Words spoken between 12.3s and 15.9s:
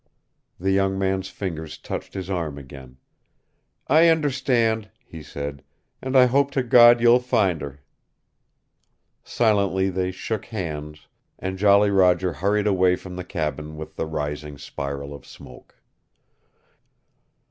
hurried away from the cabin with the rising spiral of smoke.